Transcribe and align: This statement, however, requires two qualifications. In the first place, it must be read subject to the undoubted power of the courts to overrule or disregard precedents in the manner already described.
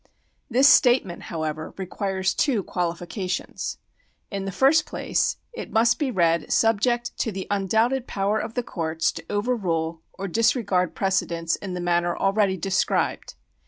This 0.49 0.67
statement, 0.67 1.21
however, 1.29 1.75
requires 1.77 2.33
two 2.33 2.63
qualifications. 2.63 3.77
In 4.31 4.45
the 4.45 4.51
first 4.51 4.87
place, 4.87 5.37
it 5.53 5.71
must 5.71 5.99
be 5.99 6.09
read 6.09 6.51
subject 6.51 7.15
to 7.19 7.31
the 7.31 7.45
undoubted 7.51 8.07
power 8.07 8.39
of 8.39 8.55
the 8.55 8.63
courts 8.63 9.11
to 9.11 9.25
overrule 9.29 10.01
or 10.13 10.27
disregard 10.27 10.95
precedents 10.95 11.55
in 11.55 11.75
the 11.75 11.81
manner 11.81 12.17
already 12.17 12.57
described. 12.57 13.35